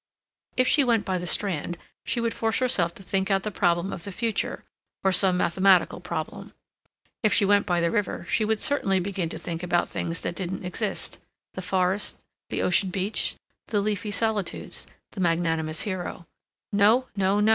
[0.57, 3.93] If she went by the Strand she would force herself to think out the problem
[3.93, 4.63] of the future,
[5.03, 6.53] or some mathematical problem;
[7.21, 10.33] if she went by the river she would certainly begin to think about things that
[10.33, 12.17] didn't exist—the forest,
[12.49, 13.35] the ocean beach,
[13.67, 16.25] the leafy solitudes, the magnanimous hero.
[16.71, 17.49] No, no, no!